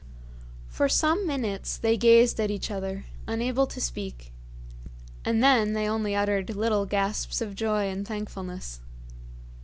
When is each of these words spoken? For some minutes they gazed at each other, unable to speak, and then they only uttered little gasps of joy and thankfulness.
For 0.67 0.89
some 0.89 1.27
minutes 1.27 1.77
they 1.77 1.95
gazed 1.95 2.39
at 2.39 2.49
each 2.49 2.71
other, 2.71 3.05
unable 3.27 3.67
to 3.67 3.79
speak, 3.79 4.33
and 5.23 5.43
then 5.43 5.73
they 5.73 5.87
only 5.87 6.15
uttered 6.15 6.49
little 6.55 6.87
gasps 6.87 7.39
of 7.39 7.53
joy 7.53 7.87
and 7.87 8.03
thankfulness. 8.07 8.79